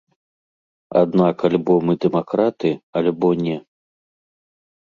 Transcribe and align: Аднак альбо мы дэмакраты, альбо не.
Аднак 1.01 1.45
альбо 1.51 1.75
мы 1.89 1.93
дэмакраты, 2.05 2.71
альбо 3.03 3.29
не. 3.43 3.57